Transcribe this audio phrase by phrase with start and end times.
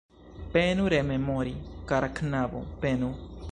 [0.53, 1.53] Penu rememori,
[1.89, 3.09] kara knabo, penu.